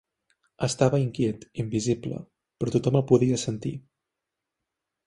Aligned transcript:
Estava 0.67 0.99
inquiet, 1.03 1.45
invisible, 1.65 2.19
però 2.61 2.75
tothom 2.79 2.99
el 3.03 3.07
podia 3.13 3.41
sentir. 3.47 3.77